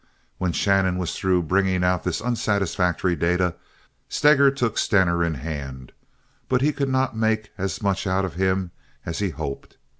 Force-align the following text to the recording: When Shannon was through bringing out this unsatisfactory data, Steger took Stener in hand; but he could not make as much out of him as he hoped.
When 0.39 0.51
Shannon 0.51 0.97
was 0.97 1.15
through 1.15 1.43
bringing 1.43 1.83
out 1.83 2.03
this 2.03 2.21
unsatisfactory 2.21 3.15
data, 3.15 3.53
Steger 4.09 4.49
took 4.49 4.79
Stener 4.79 5.23
in 5.23 5.35
hand; 5.35 5.91
but 6.49 6.61
he 6.61 6.73
could 6.73 6.89
not 6.89 7.15
make 7.15 7.51
as 7.55 7.83
much 7.83 8.07
out 8.07 8.25
of 8.25 8.33
him 8.33 8.71
as 9.05 9.19
he 9.19 9.29
hoped. 9.29 9.77